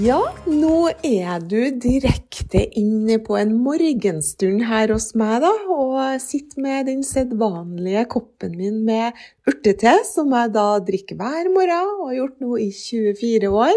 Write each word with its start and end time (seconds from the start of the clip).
Ja, 0.00 0.22
nå 0.48 0.88
er 1.04 1.42
du 1.44 1.58
direkte 1.76 2.62
inne 2.80 3.18
på 3.20 3.34
en 3.36 3.50
morgenstund 3.60 4.62
her 4.64 4.88
hos 4.94 5.10
meg, 5.20 5.42
da, 5.44 5.50
og 5.68 5.98
sitter 6.22 6.62
med 6.64 6.86
den 6.88 7.02
sedvanlige 7.04 8.06
koppen 8.14 8.54
min 8.56 8.78
med 8.86 9.18
urtete, 9.44 9.92
som 10.08 10.32
jeg 10.32 10.54
da 10.54 10.64
drikker 10.86 11.18
hver 11.18 11.50
morgen 11.52 11.90
og 11.98 12.06
har 12.06 12.14
gjort 12.16 12.40
nå 12.40 12.56
i 12.62 12.70
24 12.72 13.50
år. 13.50 13.74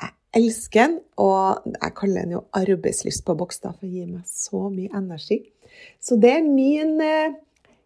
Jeg 0.00 0.14
elsker 0.40 0.86
den, 0.86 0.96
og 1.20 1.68
jeg 1.74 1.94
kaller 2.00 2.24
den 2.24 2.34
jo 2.38 2.42
arbeidslyst 2.62 3.26
på 3.28 3.36
Bogstad, 3.42 3.76
for 3.76 3.90
å 3.90 3.92
gi 3.92 4.06
meg 4.08 4.24
så 4.32 4.62
mye 4.72 5.02
energi. 5.02 5.42
Så 6.00 6.16
det 6.22 6.32
er 6.38 6.48
min, 6.48 6.96
eh, 7.04 7.36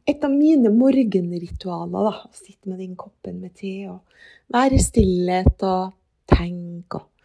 et 0.07 0.23
av 0.23 0.31
mine 0.31 0.71
morgenritualer, 0.71 2.13
da, 2.13 2.15
å 2.31 2.33
sitte 2.47 2.71
med 2.71 2.79
den 2.79 2.95
koppen 2.95 3.43
med 3.43 3.59
te 3.59 3.75
og 3.91 4.07
være 4.55 4.79
i 4.79 4.87
stillhet 4.87 5.67
og 5.67 5.99
tenke. 6.31 7.03
og 7.03 7.16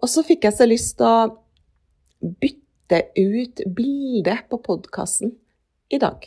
og 0.00 0.08
så 0.08 0.24
fikk 0.26 0.48
jeg 0.48 0.56
så 0.56 0.66
lyst 0.68 0.96
til 1.00 1.06
å 1.06 2.34
bytte 2.42 3.02
ut 3.16 3.62
bildet 3.76 4.46
på 4.50 4.60
podkasten 4.64 5.34
i 5.92 6.00
dag. 6.00 6.24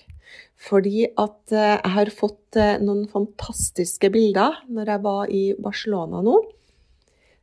Fordi 0.64 1.08
at 1.20 1.54
eh, 1.54 1.76
jeg 1.76 1.94
har 1.98 2.12
fått 2.14 2.58
eh, 2.60 2.78
noen 2.82 3.08
fantastiske 3.12 4.10
bilder 4.14 4.62
når 4.72 4.94
jeg 4.94 5.04
var 5.04 5.34
i 5.34 5.44
Barcelona 5.60 6.22
nå. 6.26 6.38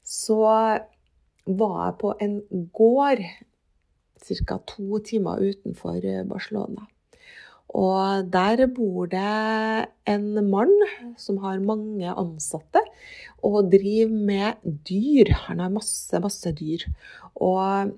Så 0.07 0.39
var 0.41 1.77
jeg 1.85 1.99
på 2.01 2.15
en 2.25 2.37
gård 2.77 3.23
ca. 4.47 4.59
to 4.67 5.01
timer 5.05 5.43
utenfor 5.43 6.01
eh, 6.01 6.25
Barcelona. 6.29 6.87
Og 7.77 8.27
der 8.33 8.65
bor 8.75 9.07
det 9.11 9.87
en 10.11 10.27
mann 10.51 10.73
som 11.21 11.39
har 11.45 11.63
mange 11.63 12.11
ansatte, 12.11 12.83
og 13.47 13.71
driver 13.73 14.11
med 14.11 14.75
dyr. 14.89 15.31
Han 15.47 15.63
har 15.63 15.73
masse, 15.73 16.19
masse 16.21 16.51
dyr. 16.59 16.85
Og 17.39 17.95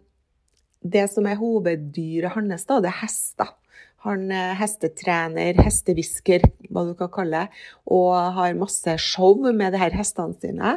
det 0.83 1.06
som 1.11 1.27
er 1.27 1.41
hoveddyret 1.41 2.34
hans, 2.37 2.67
da, 2.69 2.81
det 2.83 2.91
er 2.93 3.00
hester. 3.00 3.55
Han 4.03 4.27
er 4.34 4.56
hestetrener, 4.59 5.56
hestehvisker, 5.62 6.45
hva 6.69 6.84
du 6.89 6.93
kan 6.98 7.11
kalle 7.15 7.45
det, 7.45 7.62
og 7.87 8.17
har 8.37 8.59
masse 8.59 8.97
show 9.00 9.39
med 9.47 9.73
de 9.73 9.81
her 9.81 9.95
hestene 9.95 10.37
sine. 10.43 10.75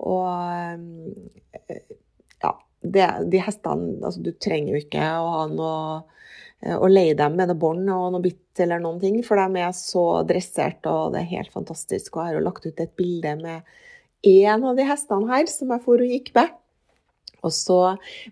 Og 0.00 0.86
ja, 2.40 2.54
det, 2.80 3.10
de 3.28 3.42
hestene 3.44 3.98
Altså, 4.00 4.22
du 4.24 4.32
trenger 4.32 4.72
jo 4.72 4.82
ikke 4.86 5.10
å 5.18 5.28
ha 5.34 5.44
noe 5.50 5.82
Eh, 6.00 6.19
og 6.60 6.90
leie 6.92 7.16
dem 7.16 7.38
med 7.38 7.48
noe 7.48 7.56
bånd 7.56 7.88
og 7.88 8.10
noe 8.12 8.24
bitt 8.24 8.60
eller 8.60 8.82
noen 8.82 8.98
ting, 9.00 9.20
for 9.24 9.40
de 9.40 9.62
er 9.62 9.72
så 9.76 10.22
dressert, 10.28 10.84
og 10.84 11.14
det 11.14 11.22
er 11.22 11.30
helt 11.38 11.54
fantastisk. 11.54 12.16
Og 12.16 12.26
jeg 12.26 12.36
har 12.36 12.44
lagt 12.44 12.66
ut 12.66 12.82
et 12.82 12.96
bilde 12.98 13.36
med 13.40 13.70
én 14.28 14.66
av 14.68 14.76
de 14.76 14.84
hestene 14.84 15.30
her 15.30 15.48
som 15.48 15.72
jeg 15.72 15.84
for 15.86 16.02
og 16.02 16.12
gikk 16.12 16.34
med. 16.36 16.52
Så, 17.48 17.78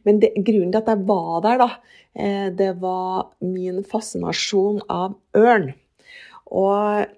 men 0.05 0.19
det, 0.21 0.35
grunnen 0.45 0.73
til 0.75 0.83
at 0.83 0.91
jeg 0.93 1.07
var 1.09 1.41
der, 1.47 1.63
da, 1.63 1.69
eh, 2.13 2.49
det 2.53 2.75
var 2.83 3.31
min 3.41 3.81
fascinasjon 3.89 4.83
av 4.93 5.17
ørn. 5.39 5.71
Og 6.53 7.09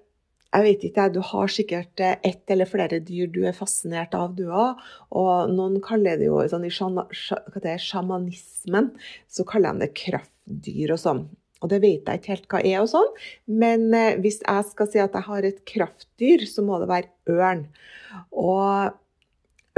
jeg 0.51 0.65
vet 0.65 0.81
ikke, 0.83 1.05
du 1.15 1.21
har 1.23 1.47
sikkert 1.51 2.01
eh, 2.03 2.17
ett 2.27 2.51
eller 2.51 2.67
flere 2.67 2.97
dyr 3.07 3.29
du 3.31 3.45
er 3.47 3.55
fascinert 3.55 4.11
av, 4.17 4.33
du 4.35 4.49
òg. 4.51 4.79
Og 5.15 5.53
noen 5.53 5.77
kaller 5.83 6.17
det 6.19 6.27
jo 6.27 6.41
sånn 6.51 6.65
i 6.67 6.71
sjamanismen, 6.71 8.89
så 9.31 9.45
kaller 9.47 9.77
de 9.77 9.85
det 9.85 9.93
kraftdyr 10.01 10.91
og 10.91 10.99
sånn. 10.99 11.21
Og 11.61 11.69
det 11.71 11.79
vet 11.83 12.09
jeg 12.09 12.19
ikke 12.19 12.33
helt 12.33 12.49
hva 12.51 12.59
er 12.65 12.79
og 12.81 12.89
sånn, 12.91 13.11
men 13.61 13.81
eh, 13.95 14.17
hvis 14.19 14.41
jeg 14.41 14.63
skal 14.71 14.87
si 14.91 14.99
at 15.03 15.15
jeg 15.15 15.27
har 15.29 15.41
et 15.47 15.61
kraftdyr, 15.71 16.39
så 16.49 16.59
må 16.65 16.73
det 16.81 16.89
være 16.89 17.11
ørn. 17.31 17.63
Og 18.33 18.91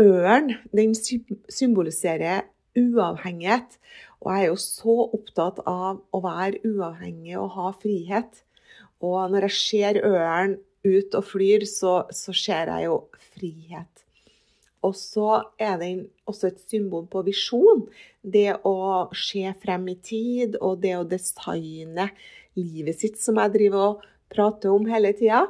ørn, 0.02 0.56
den 0.74 0.96
symboliserer 0.98 2.48
uavhengighet. 2.80 3.78
Og 4.24 4.28
jeg 4.32 4.42
er 4.42 4.48
jo 4.50 4.58
så 4.64 4.96
opptatt 5.20 5.58
av 5.70 6.02
å 6.16 6.18
være 6.24 6.64
uavhengig 6.66 7.38
og 7.38 7.52
ha 7.60 7.68
frihet. 7.76 8.32
Og 9.04 9.34
når 9.34 9.50
jeg 9.50 9.58
ser 9.60 10.00
ørnen 10.08 10.60
ut 10.84 11.16
og 11.16 11.26
flyr, 11.28 11.66
så, 11.68 12.04
så 12.12 12.36
ser 12.36 12.72
jeg 12.72 12.88
jo 12.88 12.98
frihet. 13.36 14.04
Og 14.84 14.96
så 15.00 15.44
er 15.60 15.78
den 15.80 16.06
også 16.28 16.50
et 16.52 16.60
symbol 16.68 17.06
på 17.12 17.24
visjon. 17.28 17.86
Det 18.20 18.50
å 18.68 19.08
se 19.16 19.46
frem 19.64 19.88
i 19.94 19.98
tid, 20.04 20.58
og 20.60 20.82
det 20.84 20.98
å 21.00 21.08
designe 21.08 22.10
livet 22.60 23.00
sitt, 23.00 23.20
som 23.20 23.40
jeg 23.40 23.56
driver 23.56 23.86
og 23.94 24.04
prater 24.34 24.76
om 24.76 24.88
hele 24.92 25.14
tida. 25.16 25.46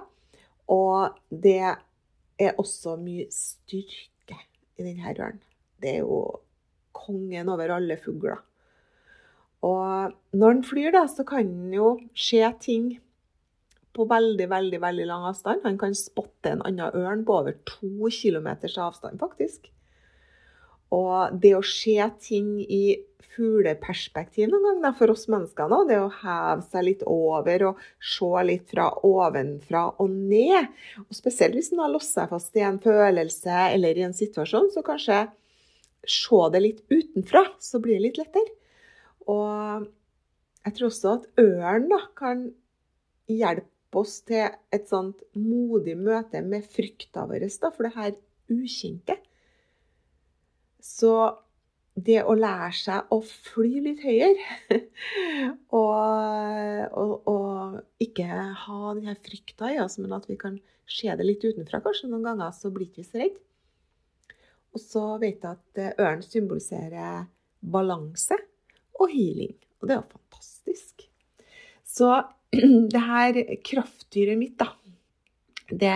Og 0.69 1.17
det 1.29 1.59
er 1.63 2.61
også 2.61 2.95
mye 3.01 3.25
styrke 3.33 4.37
i 4.77 4.85
denne 4.85 5.13
ørnen. 5.17 5.41
Det 5.81 5.97
er 5.97 6.03
jo 6.05 6.21
kongen 6.95 7.49
over 7.51 7.73
alle 7.75 7.97
fugler. 7.99 8.37
Og 9.63 10.13
når 10.35 10.53
den 10.53 10.65
flyr, 10.67 10.91
da, 10.93 11.05
så 11.07 11.25
kan 11.27 11.47
den 11.47 11.73
jo 11.73 11.95
se 12.15 12.43
ting 12.61 12.93
på 13.93 14.07
veldig, 14.09 14.47
veldig 14.49 14.81
veldig 14.81 15.05
lang 15.09 15.27
avstand. 15.29 15.63
Han 15.67 15.77
kan 15.81 15.95
spotte 15.97 16.53
en 16.53 16.65
annen 16.65 16.97
ørn 16.97 17.23
på 17.27 17.39
over 17.41 17.57
to 17.69 18.09
kilometers 18.13 18.77
avstand, 18.81 19.21
faktisk. 19.21 19.69
Og 20.93 21.33
det 21.41 21.55
å 21.57 21.65
se 21.65 21.97
ting 22.21 22.55
i 22.61 22.99
fugleperspektiv 23.33 24.51
noen 24.51 24.65
ganger 24.67 24.95
for 24.97 25.13
oss 25.13 25.25
mennesker 25.31 25.69
nå, 25.71 25.79
det 25.89 25.97
å 25.97 26.11
heve 26.21 26.65
seg 26.69 26.85
litt 26.85 27.05
over 27.09 27.67
og 27.71 27.79
se 28.13 28.43
litt 28.45 28.67
fra 28.69 28.89
ovenfra 29.07 29.87
og 30.03 30.11
ned, 30.13 30.69
og 31.07 31.17
spesielt 31.17 31.57
hvis 31.57 31.71
en 31.73 31.81
har 31.81 31.93
låst 31.93 32.13
seg 32.13 32.29
fast 32.29 32.59
i 32.59 32.65
en 32.65 32.77
følelse 32.83 33.63
eller 33.71 33.97
i 33.97 34.05
en 34.05 34.13
situasjon, 34.17 34.69
så 34.75 34.85
kanskje 34.85 35.23
se 36.03 36.41
det 36.53 36.61
litt 36.61 36.83
utenfra, 36.91 37.45
så 37.63 37.81
blir 37.81 37.97
det 37.97 38.09
litt 38.09 38.21
lettere. 38.21 38.53
Og 39.31 39.87
jeg 40.63 40.77
tror 40.77 40.89
også 40.91 41.17
at 41.17 41.29
ørn 41.41 41.89
da, 41.89 42.01
kan 42.19 42.49
hjelpe 43.31 43.72
oss 43.99 44.19
til 44.27 44.47
et 44.73 44.89
sånt 44.89 45.21
modig 45.37 45.95
møte 45.99 46.41
med 46.45 46.65
frykta 46.65 47.27
vår 47.29 47.47
for 47.63 47.87
det 47.87 47.93
her 47.95 48.13
ukjente. 48.51 49.17
Så 50.83 51.13
det 51.93 52.23
å 52.25 52.33
lære 52.33 52.73
seg 52.73 53.13
å 53.13 53.19
fly 53.21 53.83
litt 53.85 54.01
høyere 54.01 54.79
og, 55.77 56.95
og, 56.97 57.13
og, 57.29 57.81
ikke 58.01 58.25
ha 58.27 58.93
denne 58.97 59.13
frykta 59.21 59.69
i 59.75 59.79
oss, 59.83 59.99
men 60.01 60.15
at 60.17 60.25
vi 60.29 60.37
kan 60.41 60.57
se 60.89 61.13
det 61.13 61.27
litt 61.27 61.45
utenfra 61.45 61.83
kanskje 61.85 62.09
noen 62.09 62.25
ganger, 62.25 62.53
så 62.57 62.73
blir 62.73 62.89
vi 62.89 63.03
ikke 63.03 63.11
så 63.11 63.21
redde. 63.21 63.43
Og 64.73 64.81
så 64.81 65.03
vet 65.21 65.43
jeg 65.45 65.51
at 65.53 65.81
eh, 65.81 65.93
ørn 66.01 66.23
symboliserer 66.25 67.27
balanse 67.61 68.39
og 68.97 69.11
healing. 69.13 69.53
Og 69.79 69.87
det 69.87 69.95
er 69.95 70.01
jo 70.01 70.15
fantastisk. 70.15 71.05
Så 71.85 72.09
det 72.93 73.03
her 73.03 73.39
kraftdyret 73.65 74.39
mitt, 74.39 74.57
da, 74.61 74.69
det 75.69 75.95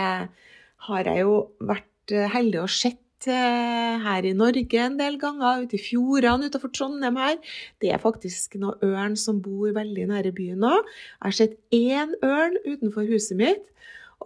har 0.88 1.10
jeg 1.10 1.22
jo 1.24 1.36
vært 1.68 2.14
eh, 2.14 2.26
heldig 2.32 2.62
å 2.62 2.70
sett 2.70 3.28
eh, 3.30 3.98
her 4.02 4.26
i 4.26 4.34
Norge 4.36 4.82
en 4.82 4.98
del 4.98 5.18
ganger, 5.20 5.64
ute 5.64 5.78
i 5.78 5.82
fjordene 5.82 6.48
utenfor 6.48 6.72
Trondheim 6.74 7.18
her. 7.20 7.38
Det 7.82 7.92
er 7.92 8.02
faktisk 8.02 8.58
noen 8.60 8.82
ørn 8.84 9.16
som 9.18 9.42
bor 9.44 9.74
veldig 9.76 10.08
nære 10.12 10.34
byen 10.36 10.62
nå. 10.64 10.74
Jeg 10.80 11.26
har 11.26 11.38
sett 11.40 11.58
én 11.74 12.14
ørn 12.26 12.58
utenfor 12.66 13.08
huset 13.10 13.38
mitt. 13.40 13.66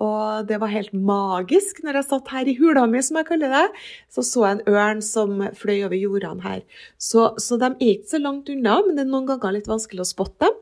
Og 0.01 0.47
det 0.49 0.57
var 0.57 0.73
helt 0.73 0.95
magisk. 0.97 1.83
Når 1.85 1.99
jeg 1.99 2.09
satt 2.09 2.31
her 2.33 2.49
i 2.49 2.55
hula 2.57 2.87
mi, 2.89 3.03
som 3.05 3.19
jeg 3.21 3.29
kaller 3.29 3.53
det, 3.53 3.67
så 4.09 4.25
så 4.25 4.47
jeg 4.47 4.57
en 4.57 4.73
ørn 4.73 5.03
som 5.05 5.43
fløy 5.59 5.83
over 5.85 5.99
jordene 5.99 6.45
her. 6.47 6.63
Så, 6.97 7.35
så 7.37 7.59
de 7.61 7.69
er 7.75 7.99
ikke 7.99 8.15
så 8.15 8.23
langt 8.23 8.49
unna, 8.53 8.79
men 8.87 8.97
det 8.97 9.05
er 9.05 9.13
noen 9.13 9.29
ganger 9.29 9.59
litt 9.59 9.69
vanskelig 9.69 10.07
å 10.07 10.09
spotte 10.09 10.49
dem. 10.49 10.57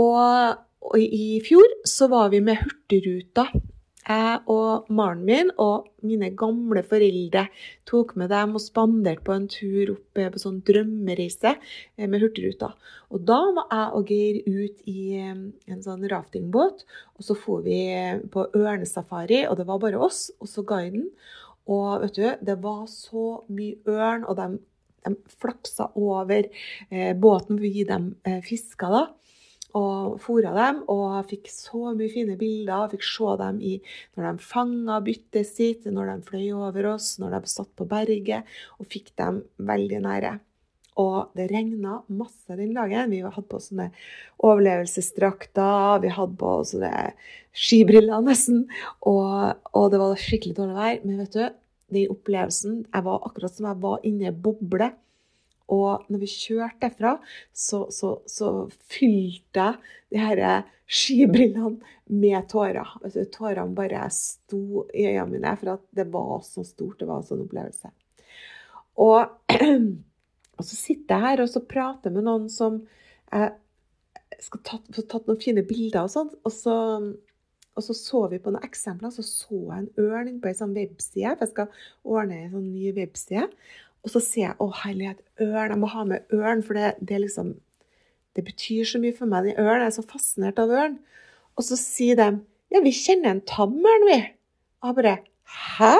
Og 0.00 0.64
og 0.88 0.98
i 1.00 1.38
fjor 1.44 1.66
så 1.86 2.08
var 2.12 2.32
vi 2.32 2.40
med 2.44 2.60
Hurtigruta 2.62 3.48
jeg 4.08 4.38
og 4.48 4.86
mannen 4.88 5.24
min 5.28 5.50
og 5.60 5.88
mine 6.06 6.30
gamle 6.38 6.80
foreldre 6.86 7.44
tok 7.88 8.14
med 8.16 8.30
dem 8.32 8.54
og 8.56 8.62
spanderte 8.64 9.24
på 9.26 9.34
en 9.34 9.48
tur 9.52 9.92
opp 9.94 10.20
på 10.32 10.40
sånn 10.40 10.62
drømmereise 10.64 11.52
eh, 11.52 12.06
med 12.06 12.22
Hurtigruta. 12.22 12.70
Og 13.12 13.26
da 13.28 13.38
var 13.56 13.68
jeg 13.74 13.98
og 13.98 14.12
Geir 14.12 14.38
ut 14.46 14.88
i 14.88 15.02
eh, 15.18 15.34
en 15.74 15.84
sånn 15.84 16.08
raftingbåt, 16.08 16.86
og 17.18 17.26
så 17.26 17.36
for 17.36 17.66
vi 17.66 17.82
på 18.32 18.46
ørnesafari, 18.56 19.44
og 19.50 19.58
det 19.60 19.68
var 19.68 19.82
bare 19.84 20.00
oss 20.08 20.28
og 20.40 20.48
så 20.48 20.64
guiden. 20.64 21.10
Og 21.68 22.00
vet 22.06 22.16
du, 22.16 22.26
det 22.48 22.56
var 22.64 22.86
så 22.88 23.42
mye 23.52 23.76
ørn, 23.92 24.24
og 24.24 24.40
de, 24.40 24.62
de 25.04 25.16
flaksa 25.36 25.90
over 26.00 26.48
eh, 26.88 27.12
båten 27.12 27.60
vi 27.60 27.84
dem 27.84 28.14
eh, 28.24 28.40
fiska 28.46 28.88
da 28.94 29.08
og 29.76 30.18
fôra 30.24 30.54
dem. 30.56 30.82
Og 30.92 31.18
fikk 31.30 31.50
så 31.52 31.92
mye 31.92 32.10
fine 32.12 32.36
bilder. 32.40 32.88
Fikk 32.92 33.06
se 33.06 33.36
dem 33.42 33.60
i, 33.60 33.76
når 34.16 34.28
de 34.30 34.48
fanga 34.50 34.98
byttet 35.04 35.48
sitt, 35.48 35.86
når 35.86 36.12
de 36.12 36.28
fløy 36.30 36.50
over 36.56 36.92
oss, 36.94 37.16
når 37.20 37.38
de 37.38 37.54
satt 37.54 37.72
på 37.76 37.88
berget. 37.88 38.48
Og 38.78 38.88
fikk 38.90 39.14
dem 39.20 39.42
veldig 39.58 40.02
nære. 40.06 40.38
Og 40.98 41.30
det 41.38 41.46
regna 41.52 42.00
masse 42.10 42.56
den 42.58 42.74
dagen. 42.74 43.12
Vi 43.12 43.22
hadde 43.22 43.46
på 43.46 43.60
sånne 43.62 43.90
overlevelsesdrakter, 44.42 46.00
vi 46.02 46.10
hadde 46.10 46.38
på 46.40 46.54
sånne 46.66 46.92
skibriller 47.54 48.24
nesten. 48.26 48.64
Og, 49.06 49.58
og 49.78 49.90
det 49.92 50.02
var 50.02 50.18
skikkelig 50.18 50.56
dårlig 50.58 50.78
vær. 50.78 51.02
Men 51.04 51.20
vet 51.22 51.36
du, 51.36 51.44
den 51.88 52.10
opplevelsen 52.12 52.80
Jeg 52.92 53.04
var 53.06 53.22
akkurat 53.24 53.54
som 53.54 53.68
jeg 53.70 53.82
var 53.84 54.02
inne 54.08 54.32
i 54.32 54.34
boble. 54.34 54.90
Og 55.74 56.08
når 56.08 56.22
vi 56.22 56.30
kjørte 56.32 56.86
derfra, 56.86 57.14
så, 57.52 57.84
så, 57.92 58.16
så 58.28 58.52
fylte 58.88 59.68
jeg 59.68 59.94
de 60.14 60.22
her 60.22 60.42
skibrillene 60.88 61.76
med 62.08 62.48
tårer. 62.48 62.96
Altså, 63.04 63.26
tårene 63.32 63.76
bare 63.76 64.06
sto 64.14 64.86
i 64.94 65.04
øynene 65.10 65.30
mine, 65.34 65.54
for 65.60 65.80
det 65.96 66.08
var 66.12 66.40
så 66.46 66.64
stort. 66.64 66.98
Det 67.00 67.08
var 67.08 67.20
en 67.20 67.28
sånn 67.28 67.44
opplevelse. 67.44 67.92
Og, 68.98 69.20
og, 70.56 70.64
så 70.64 70.74
sitter 70.74 71.14
jeg 71.14 71.26
her 71.26 71.44
og 71.44 71.50
så 71.52 71.64
prater 71.68 72.14
med 72.14 72.26
noen 72.26 72.48
som 72.52 72.80
jeg 73.28 74.44
skal 74.44 74.82
få 74.94 75.04
tatt 75.04 75.28
noen 75.28 75.40
fine 75.42 75.64
bilder 75.66 76.06
og 76.06 76.14
sånn. 76.14 76.30
Og 76.48 76.54
så, 76.54 76.76
og 77.76 77.84
så 77.84 77.96
så 77.96 78.24
vi 78.32 78.40
på 78.42 78.54
noen 78.54 78.64
eksempler, 78.66 79.12
så 79.12 79.24
så 79.26 79.60
jeg 79.60 79.84
en 79.84 80.08
ørn 80.08 80.40
på 80.40 80.50
ei 80.50 80.56
sånn 80.56 80.76
webside. 80.76 81.36
For 81.36 81.44
jeg 81.44 81.52
skal 81.52 81.84
ordne 82.16 82.40
en 82.46 82.56
sånn 82.56 82.72
ny 82.72 82.94
webside. 82.96 83.50
Og 84.08 84.14
så 84.14 84.22
sier 84.24 84.46
jeg 84.46 84.56
å 84.64 84.70
herlighet, 84.72 85.18
ørn. 85.44 85.74
Jeg 85.74 85.80
må 85.82 85.88
ha 85.92 86.02
med 86.08 86.30
ørn, 86.32 86.62
for 86.64 86.78
det, 86.78 86.94
det, 87.04 87.18
liksom, 87.26 87.50
det 88.32 88.46
betyr 88.46 88.88
så 88.88 89.00
mye 89.02 89.12
for 89.12 89.28
meg. 89.28 89.50
Den 89.50 89.60
ørn 89.60 89.82
jeg 89.84 89.90
er 89.90 89.96
så 89.98 90.04
fascinert 90.08 90.62
av 90.62 90.72
ørn. 90.72 90.94
Og 91.60 91.66
så 91.66 91.76
sier 91.76 92.16
de 92.16 92.30
ja, 92.72 92.80
vi 92.80 92.94
kjenner 92.96 93.34
en 93.34 93.44
tamørn, 93.44 94.06
vi. 94.08 94.16
Og 94.80 94.88
jeg 94.88 94.96
bare 94.96 95.14
hæ? 95.76 95.92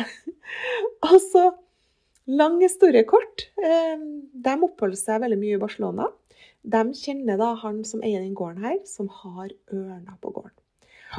og 1.10 1.16
så 1.26 1.44
lang 2.24 2.56
historie 2.64 3.04
kort. 3.04 3.50
Eh, 3.60 4.08
de 4.48 4.56
oppholder 4.64 5.02
seg 5.02 5.20
veldig 5.26 5.40
mye 5.44 5.58
i 5.58 5.60
Barcelona. 5.60 6.08
De 6.64 6.84
kjenner 6.96 7.36
da 7.36 7.52
han 7.60 7.84
som 7.84 8.00
eier 8.00 8.24
den 8.24 8.36
gården 8.36 8.64
her, 8.64 8.80
som 8.88 9.12
har 9.20 9.52
ørner 9.68 10.16
på 10.24 10.32
gården. 10.32 10.56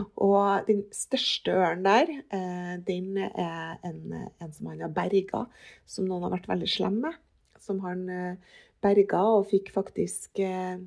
Og 0.01 0.67
den 0.67 0.83
største 0.95 1.53
ørnen 1.53 1.85
der, 1.85 2.11
eh, 2.33 2.73
den 2.87 3.17
er 3.17 3.77
en, 3.85 4.15
en 4.41 4.51
som 4.53 4.71
han 4.71 4.83
har 4.83 4.93
berga, 4.95 5.45
som 5.85 6.07
noen 6.09 6.25
har 6.25 6.35
vært 6.35 6.49
veldig 6.51 6.69
slem 6.69 6.99
med. 7.05 7.19
Som 7.61 7.81
han 7.85 8.03
eh, 8.11 8.57
berga 8.83 9.21
og 9.37 9.47
fikk 9.51 9.71
faktisk 9.75 10.41
eh, 10.43 10.81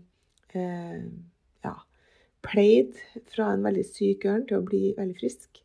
ja, 0.54 1.74
pleid 2.44 2.98
fra 3.32 3.52
en 3.54 3.64
veldig 3.66 3.86
syk 3.88 4.28
ørn 4.28 4.46
til 4.48 4.60
å 4.60 4.66
bli 4.66 4.82
veldig 4.98 5.18
frisk. 5.20 5.62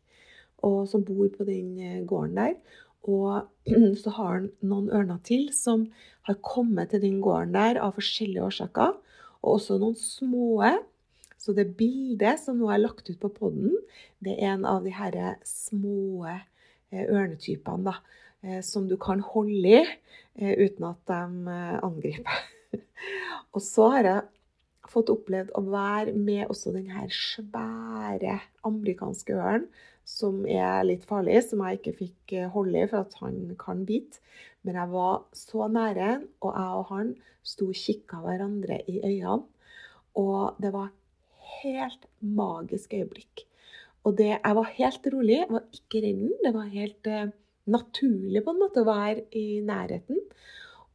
Og 0.64 0.84
som 0.88 1.04
bor 1.04 1.28
på 1.32 1.46
den 1.48 2.06
gården 2.08 2.40
der. 2.40 2.56
Og 3.04 3.44
så 4.02 4.16
har 4.16 4.34
han 4.38 4.50
noen 4.64 4.90
ørner 4.94 5.20
til 5.26 5.50
som 5.56 5.88
har 6.28 6.40
kommet 6.40 6.94
til 6.94 7.04
den 7.04 7.20
gården 7.24 7.52
der 7.56 7.82
av 7.84 7.98
forskjellige 7.98 8.48
årsaker. 8.48 8.96
Og 9.44 9.58
også 9.58 9.76
noen 9.80 9.98
små 10.00 10.62
så 11.44 11.52
det 11.52 11.74
bildet 11.76 12.40
som 12.40 12.56
nå 12.56 12.70
er 12.72 12.80
lagt 12.80 13.10
ut 13.10 13.18
på 13.20 13.28
poden, 13.36 13.74
det 14.24 14.38
er 14.38 14.54
en 14.54 14.62
av 14.64 14.86
de 14.86 14.94
her 14.96 15.36
små 15.44 16.24
eh, 16.24 17.04
ørnetypene 17.04 17.84
da, 17.90 17.98
eh, 18.40 18.62
som 18.64 18.86
du 18.88 18.96
kan 19.00 19.20
holde 19.20 19.74
i 19.74 19.82
eh, 19.82 20.54
uten 20.56 20.88
at 20.88 21.02
de 21.10 21.58
angriper. 21.84 22.46
Og 23.54 23.60
så 23.60 23.90
har 23.92 24.08
jeg 24.08 24.88
fått 24.88 25.12
opplevd 25.12 25.52
å 25.58 25.66
være 25.68 26.16
med 26.16 26.46
også 26.48 26.72
den 26.78 26.88
her 26.94 27.12
svære 27.12 28.38
amerikanske 28.64 29.36
ørnen, 29.36 29.68
som 30.04 30.42
er 30.48 30.82
litt 30.84 31.04
farlig, 31.08 31.38
som 31.44 31.62
jeg 31.64 31.78
ikke 31.78 31.96
fikk 31.96 32.34
holde 32.52 32.82
i 32.82 32.88
for 32.88 33.04
at 33.04 33.14
han 33.20 33.54
kan 33.60 33.86
bite. 33.88 34.20
Men 34.64 34.76
jeg 34.80 34.92
var 34.92 35.22
så 35.36 35.68
nære, 35.72 36.10
og 36.44 36.50
jeg 36.56 36.80
og 36.80 36.90
han 36.90 37.14
sto 37.44 37.70
og 37.72 37.78
kikka 37.78 38.20
hverandre 38.24 38.82
i 38.88 39.00
øynene. 39.00 39.44
Og 40.20 40.60
det 40.60 40.74
var 40.76 40.92
helt 41.62 42.08
magisk 42.20 42.94
øyeblikk. 42.96 43.46
Og 44.04 44.18
det, 44.18 44.34
jeg 44.36 44.56
var 44.58 44.74
helt 44.76 45.08
rolig, 45.14 45.38
jeg 45.38 45.50
var 45.50 45.64
ikke 45.72 46.02
redd. 46.04 46.26
Det 46.44 46.52
var 46.54 46.74
helt 46.74 47.08
eh, 47.08 47.32
naturlig 47.72 48.44
på 48.44 48.52
en 48.52 48.60
måte 48.60 48.82
å 48.82 48.88
være 48.88 49.24
i 49.36 49.46
nærheten. 49.64 50.20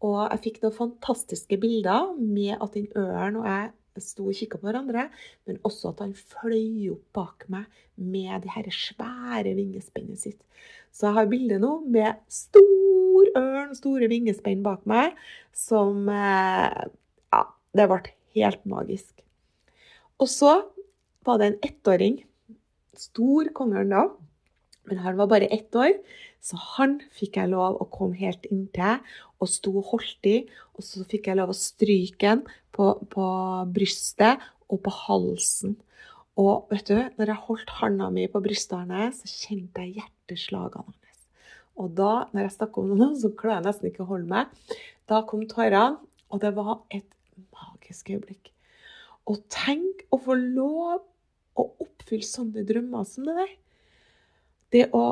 Og 0.05 0.19
jeg 0.21 0.43
fikk 0.45 0.61
noen 0.63 0.77
fantastiske 0.77 1.57
bilder 1.59 2.13
med 2.19 2.55
at 2.61 2.75
den 2.77 2.87
ørnen 2.95 3.41
og 3.41 3.49
jeg 3.49 3.71
sto 3.99 4.29
og 4.29 4.37
kikka 4.37 4.59
på 4.59 4.69
hverandre, 4.69 5.07
men 5.49 5.57
også 5.67 5.91
at 5.91 6.03
han 6.05 6.13
fløy 6.15 6.91
opp 6.93 7.03
bak 7.17 7.47
meg 7.51 7.65
med 7.99 8.45
det 8.45 8.53
her 8.53 8.69
svære 8.71 9.55
vingespennet 9.57 10.21
sitt. 10.21 10.39
Så 10.95 11.09
jeg 11.09 11.17
har 11.17 11.31
bilde 11.31 11.59
nå 11.61 11.73
med 11.89 12.21
stor 12.31 13.31
ørn, 13.39 13.73
store 13.77 14.07
vingespenn 14.11 14.63
bak 14.65 14.85
meg, 14.89 15.17
som 15.55 16.07
eh, 16.13 16.85
Ja, 17.29 17.43
det 17.75 17.89
ble 17.91 17.99
helt 18.37 18.63
magisk. 18.69 19.11
Og 20.19 20.27
så 20.27 20.53
var 21.25 21.39
det 21.39 21.49
en 21.49 21.61
ettåring. 21.65 22.17
Stor 22.99 23.51
kongeørn 23.55 23.93
da. 23.93 24.07
Men 24.89 25.03
han 25.03 25.19
var 25.19 25.29
bare 25.29 25.49
ett 25.53 25.75
år, 25.77 25.93
så 26.41 26.57
han 26.77 26.97
fikk 27.13 27.37
jeg 27.37 27.51
lov 27.51 27.77
å 27.77 27.85
komme 27.93 28.17
helt 28.17 28.47
inntil 28.49 29.03
og 29.39 29.51
sto 29.51 29.75
og 29.77 29.91
holdt 29.91 30.29
i. 30.29 30.37
Og 30.75 30.85
så 30.85 31.05
fikk 31.07 31.29
jeg 31.29 31.37
lov 31.37 31.53
å 31.53 31.57
stryke 31.57 32.31
han 32.31 32.41
på, 32.75 32.95
på 33.11 33.27
brystet 33.75 34.41
og 34.69 34.81
på 34.85 34.95
halsen. 35.05 35.77
Og 36.39 36.71
vet 36.71 36.87
du, 36.87 36.97
når 37.19 37.33
jeg 37.33 37.45
holdt 37.47 37.75
handa 37.81 38.09
mi 38.15 38.25
på 38.31 38.41
brystet 38.43 38.89
hans, 38.89 39.21
så 39.21 39.49
kjente 39.49 39.83
jeg 39.85 39.99
hjerteslagene 39.99 40.87
hans. 40.87 41.25
Og 41.79 41.91
da, 41.95 42.13
når 42.33 42.47
jeg 42.47 42.55
snakket 42.57 42.83
om 42.83 42.93
noe, 42.95 43.17
så 43.21 43.33
klarer 43.35 43.59
jeg 43.59 43.69
nesten 43.69 43.91
ikke 43.91 44.05
å 44.05 44.11
holde 44.13 44.31
meg. 44.31 44.77
Da 45.09 45.23
kom 45.27 45.45
tårene, 45.49 45.99
og 46.29 46.41
det 46.43 46.55
var 46.57 46.79
et 46.93 47.07
magisk 47.55 48.13
øyeblikk. 48.13 48.53
Og 49.29 49.41
tenk 49.53 50.05
å 50.13 50.19
få 50.21 50.35
lov 50.39 51.03
å 51.59 51.65
oppfylle 51.83 52.25
sånne 52.25 52.65
drømmer 52.67 53.05
som 53.07 53.27
det 53.27 53.35
der. 53.37 53.57
Det 54.73 54.85
å 54.95 55.07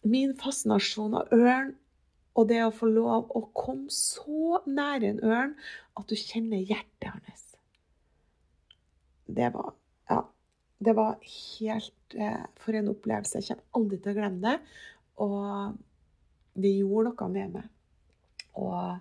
Min 0.00 0.30
fascinasjon 0.32 1.12
av 1.18 1.32
ørn, 1.36 1.74
og 2.32 2.46
det 2.48 2.62
å 2.64 2.70
få 2.72 2.86
lov 2.88 3.26
å 3.36 3.42
komme 3.52 3.92
så 3.92 4.62
nær 4.64 5.04
en 5.04 5.18
ørn 5.20 5.50
at 6.00 6.06
du 6.08 6.14
kjenner 6.16 6.62
hjertet 6.62 7.10
hans. 7.10 7.42
Det 9.28 9.50
var 9.52 9.74
Ja. 10.08 10.22
Det 10.80 10.94
var 10.96 11.18
helt 11.20 12.14
eh, 12.16 12.46
For 12.56 12.72
en 12.72 12.88
opplevelse. 12.88 13.42
Jeg 13.44 13.58
kommer 13.58 13.76
aldri 13.76 13.98
til 14.00 14.12
å 14.12 14.16
glemme 14.16 14.40
det. 14.40 14.54
Og 15.20 15.76
det 16.56 16.70
gjorde 16.78 17.12
noe 17.12 17.28
med 17.28 17.52
meg. 17.58 17.66
Og, 18.56 18.96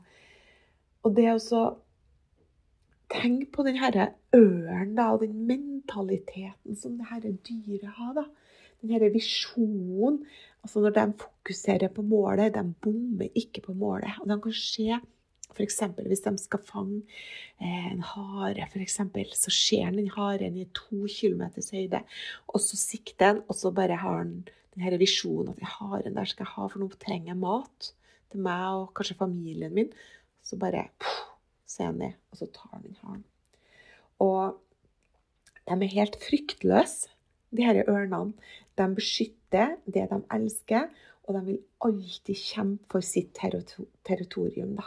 og 1.03 1.15
det 1.15 1.29
å 1.31 1.39
så 1.39 1.61
Tenk 3.09 3.47
på 3.55 3.63
den 3.65 3.79
ørnen 4.35 4.99
og 5.03 5.23
den 5.23 5.45
mentaliteten 5.47 6.77
som 6.77 6.97
det 6.97 7.09
her 7.09 7.25
dyret 7.47 7.87
har. 7.97 8.13
da. 8.13 8.25
Den 8.81 8.93
her 8.95 9.09
visjonen. 9.13 10.23
Altså 10.63 10.81
når 10.83 10.95
de 10.95 11.05
fokuserer 11.19 11.87
på 11.93 12.01
målet, 12.01 12.53
de 12.53 12.73
bommer 12.81 13.29
ikke 13.35 13.61
på 13.61 13.73
målet. 13.73 14.19
Og 14.21 14.29
de 14.29 14.41
kan 14.41 14.53
se 14.53 14.99
F.eks. 15.49 15.79
hvis 16.05 16.21
de 16.21 16.33
skal 16.37 16.61
fange 16.63 17.01
eh, 17.59 17.87
en 17.91 18.03
hare, 18.05 18.67
for 18.71 18.83
eksempel, 18.83 19.25
så 19.33 19.51
ser 19.51 19.91
den 19.95 20.11
haren 20.13 20.57
i 20.57 20.67
to 20.75 21.07
kilometers 21.09 21.71
høyde. 21.73 22.03
Og 22.47 22.61
så 22.61 22.77
sikter 22.77 23.33
den, 23.33 23.41
og 23.47 23.55
så 23.55 23.71
bare 23.71 23.97
har 23.97 24.21
han 24.21 24.35
denne 24.75 24.99
visjonen 25.01 25.55
at 25.55 25.73
haren 25.79 26.15
der 26.15 26.29
skal 26.29 26.45
jeg 26.45 26.53
ha, 26.53 26.67
for 26.67 26.79
nå 26.79 26.89
trenger 27.01 27.33
jeg 27.33 27.41
mat 27.41 27.89
til 28.29 28.45
meg 28.45 28.83
og 28.83 28.93
kanskje 28.95 29.17
familien 29.19 29.73
min. 29.73 29.91
Så 30.45 30.59
bare 30.61 30.87
puh, 31.01 31.25
ser 31.67 31.89
han 31.89 31.99
ned, 32.05 32.15
og 32.31 32.43
så 32.43 32.49
tar 32.53 32.79
den 32.85 32.95
haren. 33.01 33.25
Og 34.23 34.59
de 35.69 35.75
er 35.77 35.95
helt 35.95 36.17
fryktløse, 36.23 37.09
de 37.55 37.65
her 37.65 37.83
ørnene. 37.89 38.33
De 38.77 38.87
beskytter 38.95 39.77
det 39.85 40.07
de 40.11 40.19
elsker, 40.35 40.89
og 41.25 41.35
de 41.35 41.45
vil 41.45 41.59
alltid 41.85 42.35
kjempe 42.35 42.89
for 42.91 43.05
sitt 43.05 43.37
territorium. 43.37 44.75
Da. 44.77 44.85